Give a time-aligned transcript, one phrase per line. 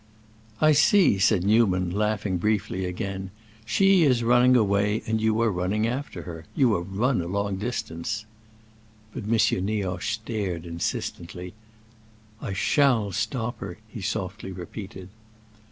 [0.59, 3.29] "I see," said Newman, laughing briefly again.
[3.65, 6.45] "She is running away and you are running after her.
[6.55, 8.25] You have run a long distance!"
[9.13, 9.29] But M.
[9.63, 11.53] Nioche stared insistently:
[12.41, 15.09] "I shall stop her!" he softly repeated.